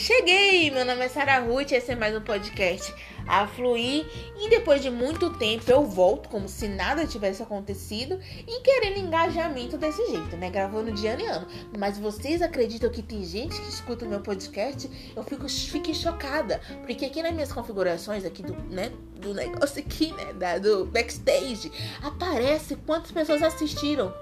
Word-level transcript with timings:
Cheguei! 0.00 0.70
Meu 0.70 0.84
nome 0.84 1.04
é 1.04 1.08
Sara 1.08 1.40
Ruth, 1.40 1.72
esse 1.72 1.90
é 1.90 1.96
mais 1.96 2.16
um 2.16 2.20
podcast 2.20 2.94
a 3.26 3.48
fluir. 3.48 4.06
E 4.40 4.48
depois 4.48 4.80
de 4.80 4.88
muito 4.88 5.28
tempo 5.30 5.68
eu 5.68 5.84
volto, 5.84 6.28
como 6.28 6.48
se 6.48 6.68
nada 6.68 7.04
tivesse 7.04 7.42
acontecido, 7.42 8.16
e 8.46 8.60
querendo 8.60 9.00
engajamento 9.00 9.76
desse 9.76 10.06
jeito, 10.06 10.36
né? 10.36 10.50
Gravando 10.50 10.92
de 10.92 11.04
ano 11.08 11.22
em 11.22 11.26
ano. 11.26 11.48
Mas 11.76 11.98
vocês 11.98 12.40
acreditam 12.40 12.88
que 12.90 13.02
tem 13.02 13.24
gente 13.24 13.60
que 13.60 13.68
escuta 13.68 14.04
o 14.04 14.08
meu 14.08 14.20
podcast? 14.20 14.88
Eu 15.16 15.24
fico 15.24 15.48
fiquei 15.48 15.94
chocada. 15.94 16.60
Porque 16.86 17.04
aqui 17.04 17.20
nas 17.20 17.32
minhas 17.32 17.52
configurações, 17.52 18.24
aqui 18.24 18.44
do, 18.44 18.54
né, 18.72 18.92
do 19.16 19.34
negócio 19.34 19.80
aqui, 19.80 20.12
né? 20.12 20.32
Da, 20.34 20.58
do 20.58 20.86
backstage, 20.86 21.72
aparece 22.00 22.76
quantas 22.86 23.10
pessoas 23.10 23.42
assistiram. 23.42 24.14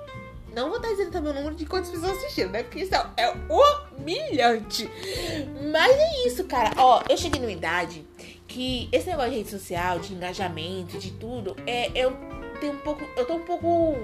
Não 0.54 0.70
vou 0.70 0.78
estar 0.78 0.88
dizendo 0.88 1.10
também 1.10 1.32
o 1.32 1.34
número 1.34 1.54
de 1.54 1.66
quantas 1.66 1.90
pessoas 1.90 2.12
assistiram, 2.12 2.50
né? 2.50 2.62
Porque 2.62 2.80
isso 2.80 2.94
é, 2.94 3.10
é 3.18 3.34
humilhante. 4.06 4.88
Mas 5.72 5.96
é 5.96 6.26
isso, 6.26 6.44
cara. 6.44 6.72
Ó, 6.76 7.02
eu 7.08 7.16
cheguei 7.16 7.40
numa 7.40 7.52
idade 7.52 8.06
que 8.46 8.88
esse 8.92 9.08
negócio 9.08 9.32
de 9.32 9.38
rede 9.38 9.50
social, 9.50 9.98
de 9.98 10.14
engajamento, 10.14 10.98
de 10.98 11.10
tudo, 11.12 11.56
é, 11.66 11.90
eu 11.94 12.16
tenho 12.60 12.74
um 12.74 12.78
pouco. 12.78 13.04
Eu 13.16 13.26
tô 13.26 13.34
um 13.34 13.44
pouco 13.44 13.96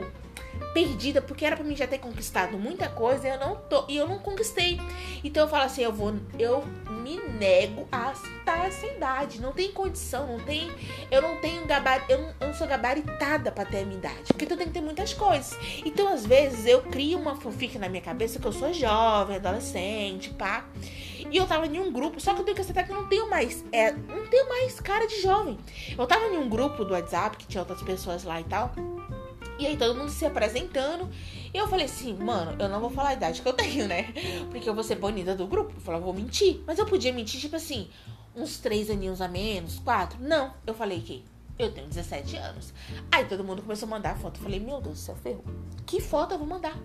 perdida, 0.73 1.21
porque 1.21 1.45
era 1.45 1.57
para 1.57 1.65
mim 1.65 1.77
já 1.77 1.87
ter 1.87 1.98
conquistado 1.98 2.57
muita 2.59 2.89
coisa 2.89 3.29
eu 3.29 3.39
não 3.39 3.57
tô, 3.57 3.84
e 3.89 3.97
eu 3.97 4.09
não 4.09 4.19
conquistei. 4.19 4.80
Então 5.23 5.45
eu 5.45 5.48
falo 5.48 5.65
assim, 5.65 5.83
eu 5.83 5.93
vou, 5.93 6.15
eu 6.38 6.65
me 7.02 7.16
nego 7.38 7.87
a 7.91 8.11
aceitar 8.11 8.66
essa 8.66 8.87
idade, 8.87 9.41
não 9.41 9.52
tem 9.52 9.73
condição, 9.73 10.27
não 10.27 10.41
tem, 10.41 10.71
eu 11.11 11.21
não 11.21 11.37
tenho 11.38 11.66
gabar, 11.66 12.05
eu 12.09 12.23
eu 12.41 12.48
não 12.48 12.55
sou 12.55 12.66
gabaritada 12.66 13.51
para 13.51 13.65
ter 13.65 13.79
a 13.79 13.85
minha 13.85 13.98
idade, 13.98 14.25
porque 14.27 14.47
tu 14.47 14.57
tem 14.57 14.66
que 14.66 14.73
ter 14.73 14.80
muitas 14.80 15.12
coisas. 15.12 15.57
Então 15.85 16.09
às 16.09 16.27
vezes 16.27 16.66
eu 16.66 16.83
crio 16.83 17.19
uma 17.19 17.37
fanfic 17.37 17.79
na 17.79 17.88
minha 17.88 18.02
cabeça 18.02 18.38
que 18.38 18.47
eu 18.47 18.52
sou 18.52 18.73
jovem, 18.73 19.37
adolescente, 19.37 20.30
pá. 20.30 20.65
E 21.30 21.37
eu 21.37 21.46
tava 21.46 21.66
em 21.66 21.80
um 21.80 21.90
grupo, 21.90 22.21
só 22.21 22.35
que 22.35 22.40
eu 22.40 22.45
tenho 22.45 22.55
que 22.55 22.60
aceitar 22.60 22.85
que 22.85 22.93
eu 22.93 22.96
não 22.96 23.09
tenho 23.09 23.30
mais, 23.30 23.65
é, 23.73 23.93
não 23.93 24.27
tenho 24.27 24.49
mais 24.49 24.79
cara 24.80 25.07
de 25.07 25.23
jovem. 25.23 25.57
Eu 25.96 26.07
tava 26.07 26.27
em 26.27 26.37
um 26.37 26.49
grupo 26.49 26.85
do 26.85 26.93
WhatsApp 26.93 27.38
que 27.38 27.46
tinha 27.46 27.63
outras 27.63 27.83
pessoas 27.83 28.24
lá 28.24 28.40
e 28.40 28.45
tal. 28.45 28.73
E 29.59 29.67
aí 29.67 29.77
todo 29.77 29.97
mundo 29.97 30.11
se 30.11 30.25
apresentando. 30.25 31.09
E 31.53 31.57
eu 31.57 31.69
falei 31.69 31.87
assim, 31.87 32.15
mano, 32.15 32.57
eu 32.61 32.69
não 32.69 32.81
vou 32.81 32.91
falar 32.91 33.11
a 33.11 33.15
idade 33.15 33.43
que 33.43 33.49
eu 33.49 33.53
tenho, 33.53 33.87
né? 33.87 34.13
Porque 34.51 34.69
eu 34.69 34.75
vou 34.75 34.83
ser 34.83 34.97
banida 34.97 35.35
do 35.35 35.47
grupo. 35.47 35.73
Eu 35.77 35.81
falei, 35.81 36.01
vou 36.01 36.15
mentir. 36.15 36.63
Mas 36.67 36.79
eu 36.79 36.87
podia 36.87 37.13
mentir, 37.13 37.41
tipo 37.41 37.57
assim, 37.57 37.89
uns 38.35 38.59
três 38.59 38.91
aninhos 38.91 39.21
a 39.21 39.29
menos, 39.29 39.79
quatro. 39.79 40.19
Não, 40.21 40.53
eu 40.67 40.75
falei 40.75 41.01
que 41.01 41.25
eu 41.59 41.71
tenho 41.71 41.87
17 41.87 42.37
anos. 42.37 42.73
Aí 43.11 43.25
todo 43.27 43.45
mundo 43.45 43.63
começou 43.63 43.87
a 43.87 43.91
mandar 43.91 44.17
foto. 44.17 44.39
Eu 44.39 44.43
falei, 44.45 44.59
meu 44.59 44.80
Deus 44.80 44.95
do 44.95 45.01
céu, 45.01 45.17
ferrou. 45.17 45.45
Que 45.87 46.01
foto 46.01 46.33
eu 46.33 46.39
vou 46.39 46.47
mandar? 46.47 46.77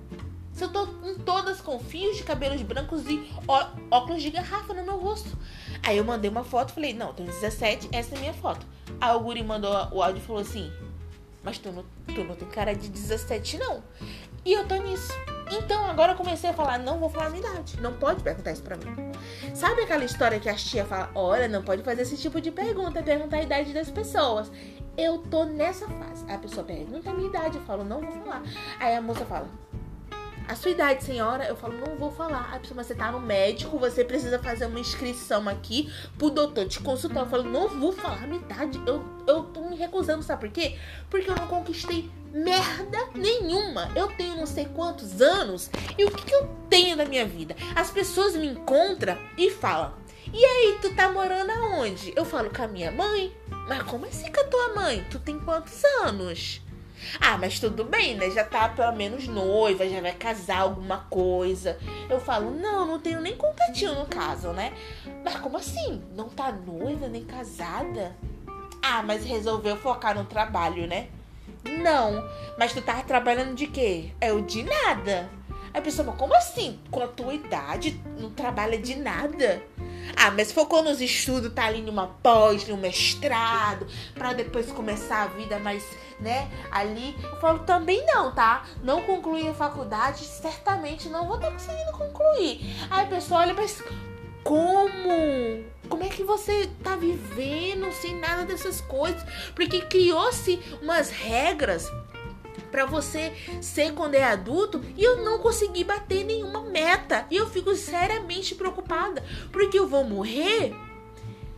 Se 0.52 0.64
eu 0.64 0.70
tô 0.70 0.88
em 1.06 1.20
todas 1.20 1.62
com 1.62 1.80
fios 1.80 2.18
de 2.18 2.23
cabelos 2.23 2.62
brancos 2.64 3.04
e 3.08 3.32
óculos 3.92 4.23
de 4.23 4.32
garrafa 4.32 4.73
no 4.73 4.84
meu 4.84 4.98
rosto. 4.98 5.38
Aí 5.84 5.98
eu 5.98 6.04
mandei 6.04 6.32
uma 6.32 6.44
foto, 6.44 6.73
falei, 6.73 6.94
não, 6.94 7.14
tenho 7.14 7.30
17, 7.30 7.90
essa 7.92 8.16
é 8.16 8.18
a 8.18 8.22
minha 8.22 8.34
foto. 8.34 8.66
Aí 9.00 9.16
o 9.16 9.20
Guri 9.20 9.44
mandou 9.44 9.72
o 9.92 10.02
áudio 10.02 10.18
e 10.18 10.26
falou 10.26 10.42
assim, 10.42 10.72
mas 11.48 11.58
tu 11.58 11.72
não, 11.72 11.86
tu 12.14 12.26
não 12.26 12.36
tem 12.36 12.45
cara 12.50 12.76
de 12.76 12.90
17, 12.90 13.58
não. 13.58 13.81
E 14.44 14.52
eu 14.52 14.67
tô 14.67 14.76
nisso. 14.76 15.14
Então 15.50 15.86
agora 15.86 16.12
eu 16.12 16.17
comecei 16.17 16.50
a 16.50 16.54
falar, 16.54 16.78
não 16.78 17.00
vou 17.00 17.09
falar 17.09 17.28
a 17.28 17.30
minha 17.30 17.39
idade. 17.39 17.80
Não 17.80 17.94
pode 17.94 18.22
perguntar 18.22 18.52
isso 18.52 18.62
pra 18.62 18.76
mim. 18.76 18.84
Sabe 19.56 19.84
aquela 19.84 20.04
história 20.04 20.42
que 20.42 20.50
a 20.50 20.56
tia 20.56 20.84
fala, 20.84 21.09
olha, 21.16 21.48
não 21.48 21.64
pode 21.64 21.84
fazer 21.84 22.02
esse 22.02 22.17
tipo 22.17 22.42
de 22.42 22.52
pergunta, 22.52 23.02
perguntar 23.02 23.38
a 23.38 23.44
idade 23.44 23.72
das 23.72 23.89
pessoas. 23.89 24.52
Eu 24.98 25.20
tô 25.20 25.45
nessa 25.45 25.88
fase. 25.88 26.30
A 26.30 26.38
pessoa 26.38 26.66
pergunta 26.66 27.09
a 27.09 27.14
minha 27.14 27.30
idade, 27.30 27.56
eu 27.56 27.64
falo, 27.64 27.86
não 27.86 28.02
vou 28.02 28.11
falar. 28.23 28.44
Aí 28.78 28.94
a 28.94 29.02
moça 29.02 29.23
fala, 29.23 29.48
a 30.48 30.56
sua 30.56 30.72
idade, 30.72 31.03
senhora, 31.03 31.45
eu 31.45 31.56
falo, 31.56 31.73
não 31.78 31.98
vou 31.98 32.09
falar. 32.12 32.52
A 32.53 32.59
pessoa, 32.59 32.81
você 32.81 32.95
tá 32.95 33.12
no 33.12 33.20
médico, 33.20 33.78
você 33.78 34.03
precisa 34.03 34.40
fazer 34.40 34.66
uma 34.66 34.80
inscrição 34.80 35.48
aqui 35.50 35.92
pro 36.17 36.30
doutor 36.30 36.67
te 36.67 36.80
consultar. 36.80 37.21
Eu 37.21 37.26
falo, 37.27 37.44
não 37.44 37.67
vou 37.67 37.92
falar 37.92 38.23
a 38.23 38.27
minha 38.27 38.39
idade. 38.39 38.82
Eu, 38.86 39.04
eu 39.27 39.44
tô 39.44 39.61
me 39.61 39.76
recusando, 39.76 40.23
sabe 40.23 40.48
por 40.48 40.49
quê? 40.49 40.77
Porque 41.10 41.30
eu 41.30 41.36
não 41.36 41.48
conquistei 41.48 42.10
merda 42.32 43.10
nenhuma. 43.14 43.92
Eu 43.95 44.08
tenho 44.08 44.36
não 44.38 44.45
sei 44.45 44.66
quantos 44.66 45.21
anos 45.21 45.70
e 45.98 46.05
o 46.05 46.11
que, 46.11 46.26
que 46.26 46.36
eu 46.36 46.50
tenho 46.70 46.95
na 46.95 47.05
minha 47.05 47.26
vida? 47.26 47.55
As 47.76 47.92
pessoas 47.92 48.36
me 48.36 48.48
encontram 48.48 49.17
e 49.38 49.52
falam, 49.52 49.94
e 50.33 50.44
aí, 50.44 50.77
tu 50.82 50.94
tá 50.94 51.10
morando 51.10 51.52
aonde? 51.52 52.14
Eu 52.16 52.26
falo 52.26 52.50
com 52.50 52.61
a 52.61 52.67
minha 52.67 52.92
mãe. 52.92 53.33
Mas 53.67 53.83
como 53.83 54.05
assim 54.05 54.32
com 54.32 54.42
a 54.42 54.45
tua 54.45 54.76
mãe? 54.76 55.05
Tu 55.10 55.20
tem 55.20 55.39
quantos 55.39 55.83
anos? 56.04 56.61
Ah, 57.19 57.37
mas 57.37 57.59
tudo 57.59 57.83
bem, 57.83 58.15
né? 58.15 58.30
Já 58.31 58.43
tá 58.43 58.69
pelo 58.69 58.95
menos 58.95 59.27
noiva, 59.27 59.87
já 59.87 60.02
vai 60.02 60.13
casar 60.13 60.59
alguma 60.59 60.99
coisa. 61.09 61.77
Eu 62.09 62.19
falo, 62.19 62.52
não, 62.52 62.85
não 62.85 62.99
tenho 62.99 63.21
nem 63.21 63.35
contatinho 63.35 63.95
no 63.95 64.05
caso, 64.05 64.49
né? 64.49 64.73
Mas 65.23 65.35
como 65.37 65.58
assim? 65.58 66.02
Não 66.15 66.30
tá 66.30 66.52
noiva 66.52 67.08
nem 67.08 67.23
casada? 67.23 68.15
Ah, 68.81 69.03
mas 69.03 69.25
resolveu 69.25 69.77
focar 69.77 70.15
no 70.15 70.25
trabalho, 70.25 70.87
né? 70.87 71.08
Não, 71.63 72.23
mas 72.58 72.73
tu 72.73 72.81
tava 72.81 73.03
trabalhando 73.03 73.55
de 73.55 73.67
quê? 73.67 74.11
Eu 74.21 74.41
de 74.41 74.64
nada. 74.64 75.29
Aí 75.73 75.79
a 75.79 75.81
pessoa, 75.81 76.08
mas 76.08 76.17
como 76.17 76.33
assim? 76.33 76.79
Com 76.89 77.03
a 77.03 77.08
tua 77.08 77.33
idade, 77.33 78.02
não 78.17 78.31
trabalha 78.31 78.77
de 78.77 78.95
nada? 78.95 79.61
Ah, 80.20 80.32
mas 80.32 80.52
focou 80.52 80.82
nos 80.82 81.00
estudos, 81.00 81.54
tá 81.54 81.66
ali 81.66 81.82
numa 81.82 82.08
pós, 82.08 82.67
num 82.67 82.76
mestrado, 82.76 83.86
para 84.16 84.33
depois 84.33 84.72
começar 84.72 85.23
a 85.23 85.28
vida 85.28 85.60
mais, 85.60 85.86
né, 86.20 86.50
ali. 86.72 87.16
Eu 87.23 87.39
falo 87.39 87.60
também 87.60 88.04
não, 88.08 88.33
tá? 88.33 88.66
Não 88.83 89.04
concluí 89.04 89.48
a 89.48 89.54
faculdade, 89.54 90.26
certamente 90.26 91.08
não 91.08 91.27
vou 91.27 91.36
estar 91.36 91.52
conseguindo 91.52 91.92
concluir. 91.92 92.61
Aí 92.89 93.06
a 93.06 93.08
pessoa 93.08 93.42
olha, 93.42 93.54
mas 93.54 93.83
como? 94.44 95.64
Como 95.88 96.04
é 96.04 96.10
que 96.10 96.23
você 96.23 96.67
tá 96.83 96.95
vivendo 96.95 97.92
sem 97.92 98.16
nada 98.20 98.44
dessas 98.44 98.82
coisas? 98.82 99.23
Porque 99.54 99.82
criou-se 99.82 100.60
umas 100.82 101.11
regras 101.11 101.92
para 102.72 102.86
você 102.86 103.33
ser 103.61 103.94
quando 103.94 104.16
é 104.16 104.23
adulto 104.23 104.83
e 104.95 105.04
eu 105.04 105.23
não 105.23 105.39
consegui 105.39 105.83
bater 105.83 106.23
nenhuma 106.23 106.61
meta. 106.61 107.26
E 107.32 107.36
eu 107.36 107.48
fico 107.50 107.76
seriamente 107.76 108.55
preocupada, 108.55 109.23
porque 109.52 109.78
eu 109.78 109.88
vou 109.88 110.04
morrer 110.04 110.73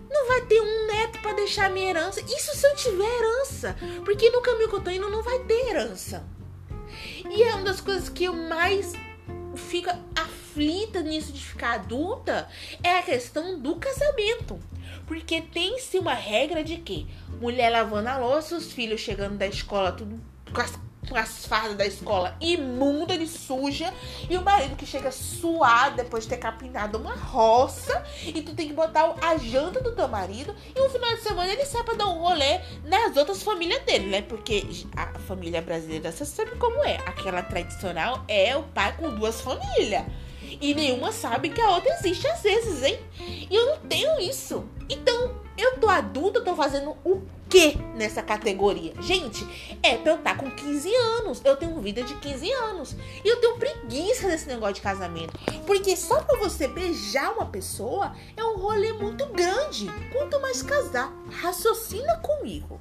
não 0.10 0.28
vai 0.28 0.42
ter 0.42 0.60
um 0.60 0.88
neto 0.88 1.20
para 1.20 1.34
deixar 1.34 1.70
minha 1.70 1.90
herança. 1.90 2.20
Isso 2.22 2.56
se 2.56 2.68
eu 2.68 2.76
tiver 2.76 3.06
herança. 3.06 3.78
Porque 4.04 4.30
no 4.32 4.42
caminho 4.42 4.68
que 4.68 4.76
eu 4.76 4.82
tô 4.82 4.90
indo 4.90 5.10
não 5.10 5.22
vai 5.22 5.40
ter 5.40 5.70
herança. 5.70 6.26
E 7.30 7.44
é 7.44 7.54
uma 7.54 7.66
das 7.66 7.80
coisas 7.80 8.10
que 8.10 8.24
eu 8.24 8.34
mais 8.34 8.94
fico 9.56 9.90
aflita 10.16 11.02
nisso 11.02 11.32
de 11.32 11.44
ficar 11.44 11.74
adulta 11.74 12.50
é 12.84 12.98
a 12.98 13.04
questão 13.04 13.60
do 13.60 13.76
casamento. 13.76 14.60
Porque 15.06 15.42
tem-se 15.42 15.98
uma 16.00 16.14
regra 16.14 16.64
de 16.64 16.78
que 16.78 17.08
mulher 17.40 17.70
lavando 17.70 18.10
a 18.10 18.18
louça, 18.18 18.56
os 18.56 18.72
filhos 18.72 19.00
chegando 19.00 19.38
da 19.38 19.48
escola 19.48 19.92
tudo 19.92 20.20
com 20.54 20.62
as 20.62 20.78
com 21.10 21.18
as 21.18 21.46
fardas 21.46 21.76
da 21.76 21.86
escola 21.86 22.36
imunda 22.40 23.18
de 23.18 23.28
suja 23.28 23.92
e 24.30 24.38
o 24.38 24.42
marido 24.42 24.76
que 24.76 24.86
chega 24.86 25.12
suado 25.12 25.98
depois 25.98 26.24
de 26.24 26.30
ter 26.30 26.38
capinado 26.38 26.98
uma 26.98 27.16
roça 27.16 28.04
e 28.24 28.42
tu 28.42 28.54
tem 28.54 28.68
que 28.68 28.74
botar 28.74 29.16
a 29.22 29.38
janta 29.38 29.82
do 29.82 29.92
teu 29.94 30.08
marido 30.08 30.56
e 30.76 30.80
no 30.80 30.90
final 30.90 31.16
de 31.16 31.22
semana 31.22 31.52
ele 31.52 31.66
sai 31.66 31.84
pra 31.84 31.96
dar 31.96 32.08
um 32.08 32.20
rolê 32.20 32.60
nas 32.86 33.18
outras 33.18 33.42
famílias 33.42 33.82
dele, 33.84 34.08
né? 34.08 34.22
Porque 34.22 34.66
a 34.96 35.20
família 35.20 35.62
brasileira, 35.62 36.12
você 36.12 36.26
sabe 36.26 36.52
como 36.58 36.84
é. 36.86 36.98
Aquela 37.06 37.42
tradicional 37.42 38.24
é 38.28 38.56
o 38.56 38.64
pai 38.64 38.96
com 38.98 39.10
duas 39.16 39.42
famílias. 39.42 40.06
E 40.62 40.74
nenhuma 40.74 41.12
sabe 41.12 41.50
que 41.50 41.62
a 41.62 41.72
outra 41.72 41.94
existe 41.94 42.28
às 42.28 42.42
vezes, 42.42 42.84
hein? 42.84 43.00
E 43.50 43.56
eu 43.56 43.66
não 43.68 43.78
tenho 43.78 44.20
isso. 44.20 44.68
Então, 44.90 45.36
eu 45.58 45.78
tô 45.78 45.88
adulta, 45.88 46.42
tô 46.42 46.56
fazendo 46.56 46.96
o 47.04 47.22
que 47.50 47.76
nessa 47.96 48.22
categoria? 48.22 48.94
Gente, 49.02 49.46
é 49.82 49.98
pra 49.98 50.12
eu 50.12 50.18
estar 50.18 50.36
tá 50.36 50.44
com 50.44 50.52
15 50.52 50.96
anos. 50.96 51.42
Eu 51.44 51.58
tenho 51.58 51.82
vida 51.82 52.04
de 52.04 52.14
15 52.16 52.52
anos. 52.52 52.96
E 53.26 53.28
eu 53.28 53.42
tenho 53.42 53.58
preguiça 53.58 54.28
desse 54.28 54.48
negócio 54.48 54.76
de 54.76 54.82
casamento. 54.82 55.34
Porque 55.66 55.98
só 55.98 56.22
pra 56.22 56.38
você 56.38 56.68
beijar 56.68 57.34
uma 57.34 57.48
pessoa 57.48 58.16
é 58.38 58.44
um 58.44 58.58
rolê 58.58 58.94
muito 58.94 59.26
grande. 59.28 59.88
Quanto 60.14 60.40
mais 60.40 60.62
casar, 60.62 61.12
raciocina 61.32 62.18
comigo. 62.18 62.80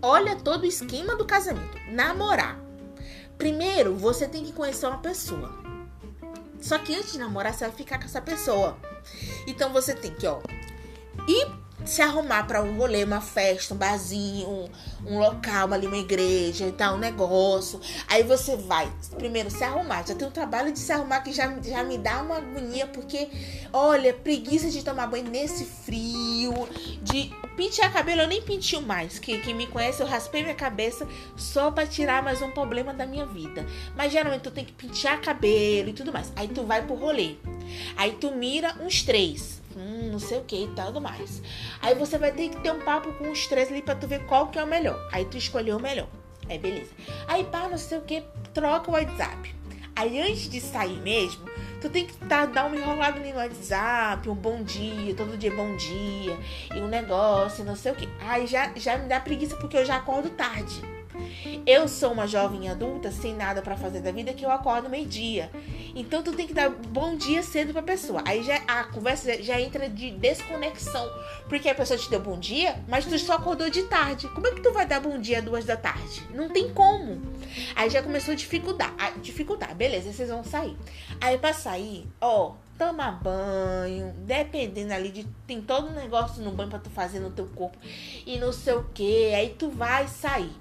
Olha 0.00 0.36
todo 0.36 0.62
o 0.62 0.66
esquema 0.66 1.16
do 1.16 1.24
casamento. 1.24 1.76
Namorar. 1.90 2.60
Primeiro, 3.36 3.94
você 3.96 4.28
tem 4.28 4.44
que 4.44 4.52
conhecer 4.52 4.86
uma 4.86 4.98
pessoa. 4.98 5.52
Só 6.60 6.78
que 6.78 6.94
antes 6.94 7.12
de 7.12 7.18
namorar, 7.18 7.52
você 7.52 7.66
vai 7.66 7.74
ficar 7.74 7.98
com 7.98 8.04
essa 8.04 8.20
pessoa. 8.20 8.78
Então 9.46 9.72
você 9.72 9.94
tem 9.94 10.14
que, 10.14 10.26
ó, 10.26 10.40
ir 11.28 11.65
se 11.90 12.02
arrumar 12.02 12.44
para 12.44 12.62
um 12.62 12.76
rolê, 12.76 13.04
uma 13.04 13.20
festa, 13.20 13.74
um 13.74 13.76
barzinho, 13.76 14.48
um, 14.48 14.68
um 15.06 15.18
local 15.18 15.72
ali, 15.72 15.86
uma 15.86 15.96
igreja 15.96 16.66
e 16.66 16.72
tal, 16.72 16.96
um 16.96 16.98
negócio. 16.98 17.80
Aí 18.08 18.22
você 18.22 18.56
vai, 18.56 18.90
primeiro, 19.16 19.50
se 19.50 19.62
arrumar. 19.62 20.06
Já 20.06 20.14
tem 20.14 20.26
um 20.26 20.30
trabalho 20.30 20.72
de 20.72 20.78
se 20.78 20.92
arrumar 20.92 21.20
que 21.20 21.32
já, 21.32 21.54
já 21.62 21.82
me 21.82 21.98
dá 21.98 22.22
uma 22.22 22.38
agonia, 22.38 22.86
porque, 22.86 23.28
olha, 23.72 24.12
preguiça 24.12 24.70
de 24.70 24.82
tomar 24.84 25.06
banho 25.06 25.28
nesse 25.30 25.64
frio, 25.64 26.52
de 27.02 27.32
pentear 27.56 27.92
cabelo, 27.92 28.22
eu 28.22 28.28
nem 28.28 28.42
pintio 28.42 28.82
mais. 28.82 29.18
Quem, 29.18 29.42
me 29.54 29.66
conhece, 29.66 30.02
eu 30.02 30.06
raspei 30.06 30.42
minha 30.42 30.54
cabeça 30.54 31.06
só 31.36 31.70
para 31.70 31.86
tirar 31.86 32.22
mais 32.22 32.42
um 32.42 32.50
problema 32.50 32.92
da 32.92 33.06
minha 33.06 33.26
vida. 33.26 33.64
Mas 33.96 34.12
geralmente 34.12 34.42
tu 34.42 34.50
tem 34.50 34.64
que 34.64 34.72
pentear 34.72 35.20
cabelo 35.20 35.88
e 35.88 35.92
tudo 35.92 36.12
mais. 36.12 36.32
Aí 36.36 36.48
tu 36.48 36.64
vai 36.64 36.84
pro 36.84 36.94
rolê. 36.94 37.36
Aí 37.96 38.12
tu 38.12 38.32
mira 38.32 38.74
uns 38.80 39.02
três 39.02 39.55
hum, 39.76 40.10
não 40.10 40.18
sei 40.18 40.38
o 40.38 40.44
que 40.44 40.64
e 40.64 40.68
tal 40.68 40.92
do 40.92 41.00
mais. 41.00 41.42
Aí 41.80 41.94
você 41.94 42.18
vai 42.18 42.32
ter 42.32 42.48
que 42.48 42.56
ter 42.60 42.72
um 42.72 42.80
papo 42.80 43.12
com 43.14 43.30
os 43.30 43.46
três 43.46 43.68
ali 43.70 43.82
pra 43.82 43.94
tu 43.94 44.08
ver 44.08 44.24
qual 44.26 44.48
que 44.48 44.58
é 44.58 44.64
o 44.64 44.66
melhor. 44.66 45.08
Aí 45.12 45.24
tu 45.24 45.36
escolheu 45.36 45.76
o 45.76 45.80
melhor. 45.80 46.08
Aí 46.48 46.58
beleza. 46.58 46.90
Aí 47.26 47.44
pá, 47.44 47.68
não 47.68 47.78
sei 47.78 47.98
o 47.98 48.02
que, 48.02 48.24
troca 48.54 48.90
o 48.90 48.94
WhatsApp. 48.94 49.54
Aí 49.94 50.20
antes 50.20 50.48
de 50.48 50.60
sair 50.60 51.00
mesmo, 51.00 51.46
tu 51.80 51.88
tem 51.88 52.06
que 52.06 52.14
tá, 52.26 52.44
dar 52.44 52.66
uma 52.66 52.76
enrolada 52.76 53.18
no 53.18 53.36
WhatsApp, 53.36 54.28
um 54.28 54.34
bom 54.34 54.62
dia, 54.62 55.14
todo 55.14 55.38
dia 55.38 55.50
bom 55.50 55.74
dia, 55.76 56.36
e 56.74 56.78
um 56.80 56.86
negócio, 56.86 57.64
não 57.64 57.74
sei 57.74 57.92
o 57.92 57.94
que. 57.94 58.06
Aí 58.20 58.46
já, 58.46 58.70
já 58.76 58.98
me 58.98 59.08
dá 59.08 59.18
preguiça 59.20 59.56
porque 59.56 59.76
eu 59.76 59.86
já 59.86 59.96
acordo 59.96 60.28
tarde. 60.30 60.95
Eu 61.66 61.88
sou 61.88 62.12
uma 62.12 62.26
jovem 62.26 62.68
adulta 62.68 63.10
sem 63.10 63.34
nada 63.34 63.62
para 63.62 63.76
fazer 63.76 64.00
da 64.00 64.12
vida 64.12 64.32
que 64.32 64.44
eu 64.44 64.50
acordo 64.50 64.88
meio-dia. 64.88 65.50
Então 65.94 66.22
tu 66.22 66.32
tem 66.32 66.46
que 66.46 66.54
dar 66.54 66.70
bom 66.70 67.16
dia 67.16 67.42
cedo 67.42 67.72
pra 67.72 67.82
pessoa. 67.82 68.22
Aí 68.26 68.42
já 68.42 68.56
a 68.66 68.84
conversa 68.84 69.42
já 69.42 69.60
entra 69.60 69.88
de 69.88 70.10
desconexão, 70.12 71.08
porque 71.48 71.68
a 71.68 71.74
pessoa 71.74 71.98
te 71.98 72.10
deu 72.10 72.20
bom 72.20 72.38
dia, 72.38 72.76
mas 72.88 73.04
tu 73.04 73.18
só 73.18 73.34
acordou 73.34 73.70
de 73.70 73.82
tarde. 73.84 74.28
Como 74.28 74.46
é 74.46 74.52
que 74.52 74.60
tu 74.60 74.72
vai 74.72 74.86
dar 74.86 75.00
bom 75.00 75.18
dia 75.18 75.38
às 75.38 75.44
duas 75.44 75.64
da 75.64 75.76
tarde? 75.76 76.22
Não 76.34 76.48
tem 76.48 76.72
como. 76.72 77.20
Aí 77.74 77.88
já 77.90 78.02
começou 78.02 78.32
a 78.32 78.36
dificultar, 78.36 78.94
a 78.98 79.10
dificultar. 79.10 79.74
Beleza, 79.74 80.12
vocês 80.12 80.28
vão 80.28 80.44
sair. 80.44 80.76
Aí 81.20 81.38
para 81.38 81.54
sair, 81.54 82.06
ó, 82.20 82.54
tomar 82.78 83.12
banho, 83.12 84.12
dependendo 84.18 84.92
ali 84.92 85.10
de 85.10 85.24
tem 85.46 85.60
todo 85.60 85.88
um 85.88 85.92
negócio 85.92 86.42
no 86.42 86.50
banho 86.50 86.68
para 86.68 86.78
tu 86.78 86.90
fazer 86.90 87.20
no 87.20 87.30
teu 87.30 87.46
corpo 87.46 87.78
e 88.26 88.38
não 88.38 88.52
sei 88.52 88.74
o 88.74 88.84
que, 88.92 89.34
aí 89.34 89.54
tu 89.58 89.70
vai 89.70 90.06
sair. 90.08 90.52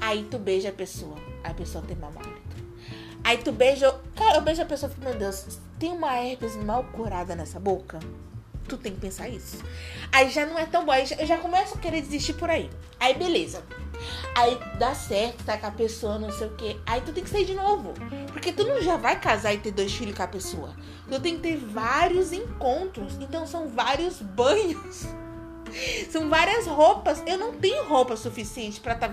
Aí 0.00 0.26
tu 0.30 0.38
beija 0.38 0.68
a 0.68 0.72
pessoa. 0.72 1.16
A 1.42 1.52
pessoa 1.54 1.84
tem 1.86 1.96
mau 1.96 2.12
hálito. 2.16 2.66
Aí 3.24 3.38
tu 3.38 3.50
beija. 3.50 3.92
Cara, 4.14 4.36
eu 4.36 4.42
beijo 4.42 4.62
a 4.62 4.66
pessoa 4.66 4.88
e 4.90 4.94
fico, 4.94 5.04
meu 5.04 5.18
Deus, 5.18 5.58
tem 5.78 5.90
uma 5.90 6.16
herpes 6.16 6.54
mal 6.56 6.84
curada 6.84 7.34
nessa 7.34 7.58
boca? 7.58 7.98
Tu 8.68 8.76
tem 8.76 8.94
que 8.94 9.00
pensar 9.00 9.28
isso. 9.28 9.64
Aí 10.12 10.30
já 10.30 10.46
não 10.46 10.58
é 10.58 10.66
tão 10.66 10.84
bom. 10.84 10.92
Aí 10.92 11.04
eu 11.18 11.26
já 11.26 11.38
começo 11.38 11.74
a 11.74 11.78
querer 11.78 12.02
desistir 12.02 12.34
por 12.34 12.48
aí. 12.48 12.70
Aí 13.00 13.14
beleza. 13.14 13.64
Aí 14.34 14.58
dá 14.78 14.94
certo, 14.94 15.44
tá 15.44 15.56
com 15.56 15.66
a 15.66 15.70
pessoa, 15.70 16.18
não 16.18 16.30
sei 16.30 16.46
o 16.46 16.54
que. 16.54 16.80
Aí 16.86 17.00
tu 17.00 17.12
tem 17.12 17.24
que 17.24 17.30
sair 17.30 17.44
de 17.44 17.54
novo. 17.54 17.94
Porque 18.32 18.52
tu 18.52 18.64
não 18.64 18.80
já 18.80 18.96
vai 18.96 19.18
casar 19.18 19.54
e 19.54 19.58
ter 19.58 19.72
dois 19.72 19.92
filhos 19.92 20.16
com 20.16 20.22
a 20.22 20.28
pessoa. 20.28 20.76
Tu 21.10 21.20
tem 21.20 21.36
que 21.36 21.42
ter 21.42 21.56
vários 21.56 22.32
encontros. 22.32 23.14
Então 23.20 23.46
são 23.46 23.68
vários 23.68 24.20
banhos. 24.20 25.06
São 26.10 26.28
várias 26.28 26.66
roupas. 26.66 27.22
Eu 27.26 27.38
não 27.38 27.54
tenho 27.54 27.84
roupa 27.84 28.16
suficiente 28.16 28.80
para 28.80 28.94
tá, 28.94 29.08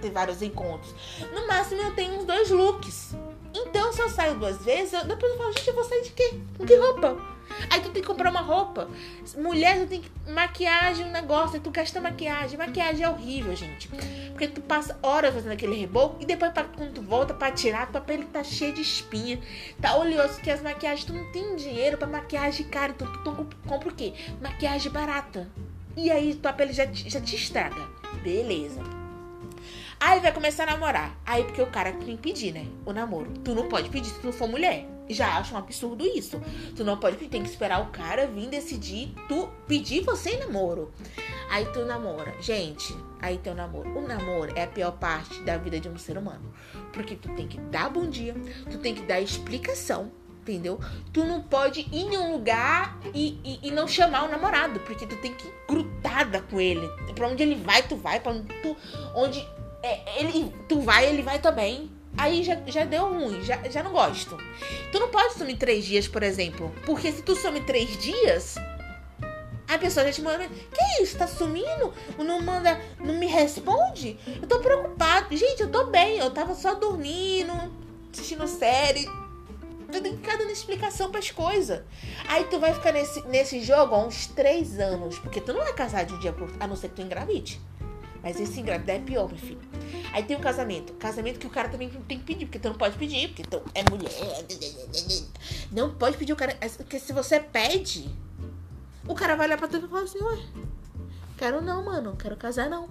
ter 0.00 0.10
vários 0.10 0.42
encontros. 0.42 0.94
No 1.32 1.46
máximo 1.46 1.80
eu 1.82 1.94
tenho 1.94 2.18
uns 2.18 2.24
dois 2.24 2.50
looks. 2.50 3.14
Então, 3.54 3.92
se 3.92 4.02
eu 4.02 4.08
saio 4.08 4.34
duas 4.34 4.58
vezes, 4.64 4.92
eu, 4.92 5.04
depois 5.04 5.32
eu 5.32 5.38
falo, 5.38 5.52
gente, 5.52 5.68
eu 5.68 5.74
vou 5.74 5.84
sair 5.84 6.02
de 6.02 6.10
quê? 6.10 6.40
Com 6.58 6.66
que 6.66 6.74
roupa? 6.74 7.34
Aí 7.70 7.80
tu 7.80 7.90
tem 7.90 8.02
que 8.02 8.08
comprar 8.08 8.30
uma 8.30 8.40
roupa. 8.40 8.88
Mulher, 9.36 9.80
tu 9.80 9.86
tem 9.86 10.00
que. 10.00 10.10
Maquiagem, 10.30 11.06
um 11.06 11.10
negócio. 11.10 11.60
Tu 11.60 11.70
gasta 11.70 12.00
maquiagem. 12.00 12.58
Maquiagem 12.58 13.04
é 13.04 13.08
horrível, 13.08 13.54
gente. 13.54 13.88
Porque 14.30 14.48
tu 14.48 14.60
passa 14.60 14.98
horas 15.02 15.34
fazendo 15.34 15.52
aquele 15.52 15.76
reboco 15.76 16.16
e 16.20 16.26
depois, 16.26 16.52
pra, 16.52 16.64
quando 16.64 16.94
tu 16.94 17.02
volta 17.02 17.34
pra 17.34 17.52
tirar, 17.52 17.90
tua 17.90 18.00
pele 18.00 18.24
tá 18.24 18.42
cheia 18.42 18.72
de 18.72 18.80
espinha. 18.80 19.40
Tá 19.80 19.96
oleoso 19.96 20.40
que 20.40 20.50
as 20.50 20.62
maquiagens, 20.62 21.04
tu 21.04 21.12
não 21.12 21.30
tem 21.30 21.54
dinheiro 21.56 21.98
pra 21.98 22.08
maquiagem 22.08 22.66
cara. 22.66 22.92
Então 22.92 23.06
tu, 23.22 23.44
tu 23.44 23.56
compra 23.68 23.88
o 23.88 23.94
quê? 23.94 24.14
Maquiagem 24.40 24.90
barata. 24.90 25.48
E 25.96 26.10
aí 26.10 26.34
tua 26.34 26.52
pele 26.52 26.72
já, 26.72 26.86
já 26.86 27.20
te 27.20 27.36
estraga. 27.36 27.88
Beleza. 28.22 28.80
Aí 30.00 30.20
vai 30.20 30.32
começar 30.32 30.64
a 30.64 30.72
namorar. 30.72 31.16
Aí 31.24 31.44
porque 31.44 31.62
o 31.62 31.70
cara 31.70 31.92
tem 31.92 32.16
que 32.16 32.22
pedir, 32.22 32.52
né? 32.52 32.66
O 32.84 32.92
namoro. 32.92 33.30
Tu 33.44 33.54
não 33.54 33.68
pode 33.68 33.88
pedir 33.88 34.08
se 34.08 34.20
tu 34.20 34.32
for 34.32 34.48
mulher. 34.48 34.86
Já 35.08 35.38
acho 35.38 35.54
um 35.54 35.58
absurdo 35.58 36.04
isso. 36.04 36.40
Tu 36.74 36.84
não 36.84 36.98
pode 36.98 37.16
pedir, 37.16 37.30
tem 37.30 37.42
que 37.42 37.48
esperar 37.48 37.80
o 37.80 37.86
cara 37.86 38.26
vir 38.26 38.48
decidir 38.48 39.14
tu 39.28 39.48
pedir 39.68 40.02
você 40.02 40.30
em 40.30 40.40
namoro. 40.40 40.92
Aí 41.50 41.64
tu 41.66 41.84
namora. 41.84 42.34
Gente, 42.40 42.94
aí 43.20 43.38
teu 43.38 43.54
namoro. 43.54 43.96
O 43.96 44.06
namoro 44.06 44.52
é 44.56 44.64
a 44.64 44.66
pior 44.66 44.92
parte 44.92 45.40
da 45.42 45.56
vida 45.56 45.78
de 45.78 45.88
um 45.88 45.96
ser 45.96 46.18
humano. 46.18 46.52
Porque 46.92 47.14
tu 47.14 47.28
tem 47.34 47.46
que 47.46 47.60
dar 47.60 47.88
bom 47.88 48.08
dia, 48.08 48.34
tu 48.70 48.78
tem 48.78 48.94
que 48.94 49.02
dar 49.02 49.20
explicação 49.20 50.10
entendeu? 50.52 50.78
Tu 51.12 51.24
não 51.24 51.42
pode 51.42 51.80
ir 51.80 52.04
em 52.04 52.16
um 52.16 52.32
lugar 52.32 52.98
e, 53.14 53.38
e, 53.44 53.68
e, 53.68 53.70
não 53.70 53.88
chamar 53.88 54.24
o 54.24 54.30
namorado, 54.30 54.78
porque 54.80 55.06
tu 55.06 55.16
tem 55.16 55.32
que 55.32 55.46
ir 55.46 55.54
grudada 55.66 56.42
com 56.42 56.60
ele. 56.60 56.86
Pra 57.14 57.28
onde 57.28 57.42
ele 57.42 57.54
vai, 57.56 57.82
tu 57.82 57.96
vai. 57.96 58.20
Pra 58.20 58.32
onde 58.32 58.52
tu, 58.60 58.76
onde 59.14 59.46
é, 59.82 60.20
ele, 60.20 60.52
tu 60.68 60.80
vai, 60.80 61.06
ele 61.06 61.22
vai 61.22 61.38
também. 61.38 61.90
Aí 62.16 62.44
já, 62.44 62.56
já 62.66 62.84
deu 62.84 63.12
ruim, 63.12 63.42
já, 63.42 63.56
já 63.68 63.82
não 63.82 63.90
gosto. 63.90 64.36
Tu 64.92 65.00
não 65.00 65.08
pode 65.08 65.34
sumir 65.34 65.56
três 65.56 65.84
dias, 65.84 66.06
por 66.06 66.22
exemplo. 66.22 66.72
Porque 66.84 67.10
se 67.10 67.22
tu 67.22 67.34
some 67.34 67.60
três 67.62 67.98
dias, 67.98 68.54
a 69.66 69.78
pessoa 69.78 70.06
já 70.06 70.12
te 70.12 70.22
manda. 70.22 70.46
Que 70.46 71.02
isso? 71.02 71.18
Tá 71.18 71.26
sumindo? 71.26 71.92
Não 72.18 72.40
manda. 72.40 72.80
Não 73.00 73.18
me 73.18 73.26
responde? 73.26 74.16
Eu 74.40 74.46
tô 74.46 74.60
preocupado. 74.60 75.36
Gente, 75.36 75.62
eu 75.62 75.70
tô 75.70 75.86
bem. 75.86 76.18
Eu 76.18 76.30
tava 76.30 76.54
só 76.54 76.74
dormindo, 76.74 77.52
assistindo 78.12 78.46
série 78.46 79.08
Tu 79.94 80.00
tem 80.00 80.16
que 80.16 80.18
ficar 80.18 80.36
dando 80.36 80.50
explicação 80.50 81.08
pras 81.08 81.30
coisas. 81.30 81.80
Aí 82.26 82.44
tu 82.46 82.58
vai 82.58 82.74
ficar 82.74 82.90
nesse, 82.90 83.22
nesse 83.28 83.60
jogo 83.60 83.94
há 83.94 84.04
uns 84.04 84.26
três 84.26 84.80
anos. 84.80 85.20
Porque 85.20 85.40
tu 85.40 85.52
não 85.52 85.62
é 85.62 85.72
casado 85.72 86.08
de 86.08 86.14
um 86.14 86.18
dia 86.18 86.32
por 86.32 86.50
a 86.58 86.66
não 86.66 86.74
ser 86.74 86.88
que 86.88 86.96
tu 86.96 87.02
engravide. 87.02 87.60
Mas 88.20 88.40
esse 88.40 88.58
engravidar 88.58 88.96
é 88.96 88.98
pior, 88.98 89.28
meu 89.28 89.38
filho. 89.38 89.60
Aí 90.12 90.24
tem 90.24 90.36
o 90.36 90.40
casamento. 90.40 90.94
Casamento 90.94 91.38
que 91.38 91.46
o 91.46 91.50
cara 91.50 91.68
também 91.68 91.88
tem 92.08 92.18
que 92.18 92.24
pedir, 92.24 92.46
porque 92.46 92.58
tu 92.58 92.70
não 92.70 92.74
pode 92.76 92.98
pedir, 92.98 93.28
porque 93.28 93.44
tu 93.44 93.62
é 93.72 93.88
mulher. 93.88 94.10
Não 95.70 95.94
pode 95.94 96.16
pedir 96.16 96.32
o 96.32 96.36
cara. 96.36 96.56
Porque 96.76 96.98
se 96.98 97.12
você 97.12 97.38
pede, 97.38 98.10
o 99.06 99.14
cara 99.14 99.36
vai 99.36 99.46
olhar 99.46 99.58
pra 99.58 99.68
tu 99.68 99.76
e 99.76 99.86
falar 99.86 100.02
assim, 100.02 100.18
ué, 100.20 100.38
quero 101.38 101.60
não, 101.60 101.84
mano, 101.84 102.16
quero 102.16 102.36
casar 102.36 102.68
não. 102.68 102.88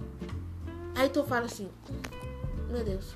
Aí 0.94 1.10
tu 1.10 1.22
fala 1.24 1.44
assim, 1.44 1.68
meu 2.70 2.82
Deus, 2.82 3.12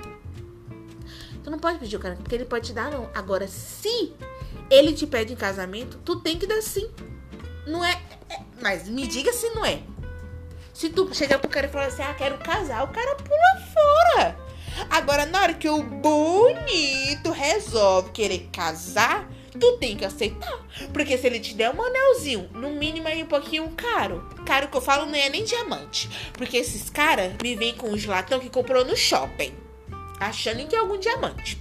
Tu 1.48 1.50
não 1.50 1.58
pode 1.58 1.78
pedir 1.78 1.96
o 1.96 1.98
cara, 1.98 2.14
porque 2.14 2.34
ele 2.34 2.44
pode 2.44 2.66
te 2.66 2.72
dar, 2.74 2.90
não. 2.90 3.08
Agora, 3.14 3.48
se 3.48 4.12
ele 4.70 4.92
te 4.92 5.06
pede 5.06 5.32
em 5.32 5.36
casamento, 5.36 5.98
tu 6.04 6.16
tem 6.20 6.38
que 6.38 6.46
dar 6.46 6.60
sim. 6.60 6.90
Não 7.66 7.82
é. 7.82 7.92
é 8.28 8.40
mas 8.60 8.86
me 8.86 9.06
diga 9.06 9.32
se 9.32 9.48
não 9.54 9.64
é. 9.64 9.80
Se 10.74 10.90
tu 10.90 11.08
chegar 11.14 11.38
pro 11.38 11.48
cara 11.48 11.66
e 11.66 11.70
falar 11.70 11.86
assim, 11.86 12.02
ah, 12.02 12.12
quero 12.12 12.36
casar, 12.36 12.84
o 12.84 12.88
cara 12.88 13.16
pula 13.16 13.66
fora. 13.72 14.36
Agora, 14.90 15.24
na 15.24 15.40
hora 15.40 15.54
que 15.54 15.70
o 15.70 15.82
bonito 15.82 17.30
resolve 17.30 18.11
querer 18.11 18.50
casar, 18.52 19.26
tu 19.58 19.78
tem 19.78 19.96
que 19.96 20.04
aceitar. 20.04 20.66
Porque 20.92 21.16
se 21.16 21.28
ele 21.28 21.40
te 21.40 21.54
der 21.54 21.75
um 21.75 21.82
anelzinho, 21.82 22.50
no 22.52 22.73
mínimo 22.73 23.08
aí 23.08 23.23
um 23.23 23.26
pouquinho 23.26 23.70
caro. 23.70 24.28
Caro 24.44 24.68
que 24.68 24.76
eu 24.76 24.82
falo 24.82 25.06
não 25.06 25.14
é 25.14 25.30
nem 25.30 25.44
diamante. 25.44 26.11
Porque 26.34 26.58
esses 26.58 26.90
caras 26.90 27.32
me 27.42 27.56
vêm 27.56 27.75
com 27.75 27.90
os 27.90 28.04
latão 28.04 28.38
que 28.38 28.50
comprou 28.50 28.84
no 28.84 28.94
shopping 28.94 29.66
achando 30.20 30.66
que 30.66 30.75
é 30.75 30.78
algum 30.78 30.98
diamante. 30.98 31.58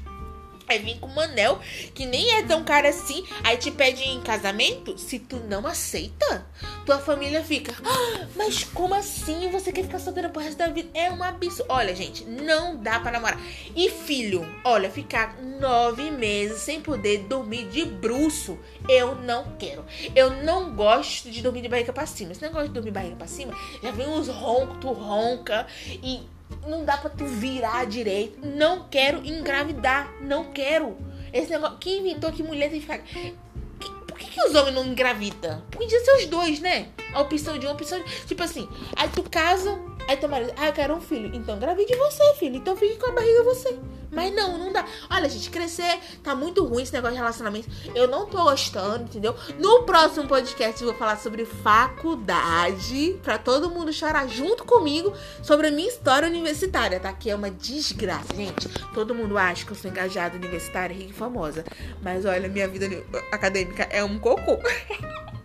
Aí 0.68 0.80
vem 0.80 1.00
com 1.00 1.08
um 1.08 1.20
anel 1.20 1.60
que 1.94 2.06
nem 2.06 2.34
é 2.34 2.44
tão 2.44 2.64
caro 2.64 2.88
assim. 2.88 3.26
Aí 3.44 3.56
te 3.56 3.72
pede 3.72 4.04
em 4.04 4.20
casamento. 4.20 4.98
Se 4.98 5.18
tu 5.18 5.38
não 5.38 5.66
aceita, 5.66 6.46
tua 6.86 7.00
família 7.00 7.42
fica. 7.42 7.74
Ah, 7.86 8.28
mas 8.36 8.66
como 8.66 8.94
assim? 8.94 9.50
Você 9.50 9.72
quer 9.72 9.84
ficar 9.84 10.00
solteira 10.00 10.28
pro 10.28 10.42
resto 10.42 10.58
da 10.58 10.68
vida? 10.68 10.90
É 10.94 11.10
uma 11.10 11.30
absurdo. 11.30 11.68
Olha, 11.70 11.96
gente, 11.96 12.26
não 12.26 12.76
dá 12.76 13.00
para 13.00 13.12
namorar. 13.12 13.40
E 13.74 13.90
filho, 13.90 14.46
olha, 14.66 14.92
ficar 14.92 15.42
nove 15.42 16.12
meses 16.12 16.60
sem 16.60 16.82
poder 16.82 17.20
dormir 17.20 17.70
de 17.70 17.86
bruxo, 17.86 18.60
eu 18.90 19.16
não 19.16 19.56
quero. 19.58 19.86
Eu 20.14 20.44
não 20.44 20.76
gosto 20.76 21.32
de 21.32 21.42
dormir 21.42 21.62
de 21.62 21.70
barriga 21.70 21.94
pra 21.94 22.06
cima. 22.06 22.34
Esse 22.34 22.42
negócio 22.42 22.68
de 22.68 22.74
dormir 22.74 22.90
de 22.90 22.94
barriga 22.94 23.16
pra 23.16 23.28
cima, 23.28 23.54
já 23.82 23.92
vem 23.92 24.08
uns 24.08 24.28
roncos, 24.28 24.78
tu 24.82 24.92
ronca 24.92 25.66
e 26.04 26.28
não 26.68 26.84
dá 26.84 26.98
pra 26.98 27.10
tu 27.10 27.26
virar 27.26 27.86
direito. 27.86 28.40
Não 28.46 28.88
quero 28.90 29.26
engravidar. 29.26 30.14
Não 30.22 30.52
quero. 30.52 30.98
Esse 31.34 31.52
negócio. 31.52 31.78
Quem 31.78 32.00
inventou 32.00 32.32
que 32.32 32.44
mulher 32.44 32.70
tem 32.70 32.80
que 32.80 32.86
ficar. 32.86 33.02
Por 34.08 34.18
que, 34.18 34.32
que 34.32 34.42
os 34.42 34.56
homens 34.56 34.76
não 34.76 34.86
engravidam? 34.86 35.62
Podia 35.72 36.00
ser 36.04 36.12
os 36.18 36.26
dois, 36.26 36.60
né? 36.60 36.88
A 37.14 37.22
opção 37.22 37.58
de 37.58 37.66
uma, 37.66 37.72
a 37.72 37.76
opção 37.76 38.02
de. 38.02 38.26
Tipo 38.26 38.44
assim, 38.44 38.68
aí 38.96 39.10
tu 39.10 39.24
casa, 39.24 39.80
Aí 40.08 40.16
teu 40.16 40.30
marido, 40.30 40.54
ah, 40.56 40.68
eu 40.68 40.74
quero 40.74 40.96
um 40.96 41.02
filho. 41.02 41.30
Então 41.36 41.60
gravide 41.60 41.96
você, 41.96 42.34
filho. 42.36 42.56
Então 42.56 42.76
fique 42.76 42.96
com 42.98 43.08
a 43.08 43.12
barriga 43.12 43.44
você. 43.44 43.78
Mas 44.12 44.34
não, 44.34 44.58
não 44.58 44.72
dá. 44.72 44.86
Olha, 45.10 45.28
gente, 45.28 45.50
crescer 45.50 46.00
tá 46.24 46.34
muito 46.34 46.64
ruim 46.64 46.84
esse 46.84 46.94
negócio 46.94 47.16
de 47.16 47.20
relacionamento. 47.20 47.70
Eu 47.94 48.08
não 48.08 48.26
tô 48.26 48.44
gostando, 48.44 49.04
entendeu? 49.04 49.36
No 49.60 49.84
próximo 49.84 50.28
podcast 50.28 50.82
eu 50.82 50.90
vou 50.90 50.98
falar 50.98 51.18
sobre 51.18 51.46
faculdade. 51.46 53.20
Pra 53.22 53.38
todo 53.38 53.70
mundo 53.70 53.92
chorar 53.92 54.28
junto 54.28 54.64
comigo 54.64 55.14
sobre 55.44 55.68
a 55.68 55.72
minha 55.72 55.90
história 55.90 56.28
universitária, 56.28 57.00
tá? 57.00 57.12
Que 57.12 57.30
é 57.30 57.36
uma 57.36 57.52
desgraça, 57.52 58.34
gente. 58.34 58.70
Todo 58.94 59.14
mundo 59.14 59.38
acha 59.38 59.66
que 59.66 59.72
eu 59.72 59.76
sou 59.76 59.92
engajada 59.92 60.38
universitária, 60.38 60.96
rica 60.96 61.12
e 61.12 61.14
famosa. 61.14 61.66
Mas 62.02 62.24
olha, 62.26 62.48
minha 62.48 62.68
vida 62.68 62.88
acadêmica 63.32 63.84
é 63.92 64.04
um 64.04 64.18
cocô. 64.18 64.58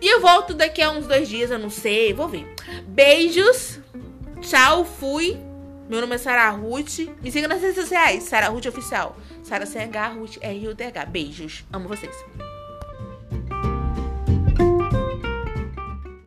E 0.00 0.08
eu 0.08 0.20
volto 0.20 0.52
daqui 0.52 0.82
a 0.82 0.90
uns 0.90 1.06
dois 1.06 1.28
dias, 1.28 1.50
eu 1.50 1.58
não 1.58 1.70
sei, 1.70 2.12
vou 2.12 2.28
ver. 2.28 2.46
Beijos. 2.86 3.73
Tchau, 4.46 4.84
fui. 4.84 5.38
Meu 5.88 6.02
nome 6.02 6.16
é 6.16 6.18
Sara 6.18 6.50
Ruth. 6.50 6.98
Me 7.22 7.32
siga 7.32 7.48
nas 7.48 7.62
redes 7.62 7.76
sociais, 7.76 8.24
Sara 8.24 8.48
Ruth 8.48 8.66
Oficial. 8.66 9.16
Sara 9.42 9.64
CH, 9.64 10.14
Ruth 10.18 10.36
R-U-T-H. 10.40 11.06
Beijos. 11.06 11.64
Amo 11.72 11.88
vocês. 11.88 12.14